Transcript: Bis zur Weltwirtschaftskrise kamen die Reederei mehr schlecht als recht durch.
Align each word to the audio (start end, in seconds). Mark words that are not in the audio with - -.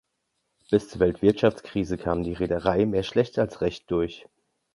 Bis 0.71 0.89
zur 0.89 0.99
Weltwirtschaftskrise 0.99 1.95
kamen 1.95 2.23
die 2.23 2.33
Reederei 2.33 2.87
mehr 2.87 3.03
schlecht 3.03 3.37
als 3.37 3.61
recht 3.61 3.91
durch. 3.91 4.27